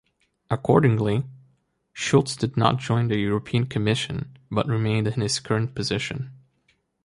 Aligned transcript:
Accordingly, 0.49 1.25
Schulz 1.93 2.35
did 2.35 2.57
not 2.57 2.79
join 2.79 3.07
the 3.07 3.19
European 3.19 3.67
Commission 3.67 4.35
but 4.49 4.65
remained 4.67 5.05
in 5.07 5.21
his 5.21 5.39
current 5.39 5.75
position. 5.75 6.31